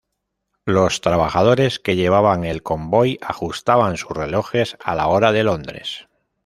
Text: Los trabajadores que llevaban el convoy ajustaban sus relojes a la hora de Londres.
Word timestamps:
Los 0.65 1.01
trabajadores 1.01 1.79
que 1.79 1.95
llevaban 1.95 2.43
el 2.43 2.63
convoy 2.63 3.19
ajustaban 3.21 3.97
sus 3.97 4.09
relojes 4.17 4.75
a 4.83 4.95
la 4.95 5.05
hora 5.05 5.31
de 5.31 5.43
Londres. 5.43 6.07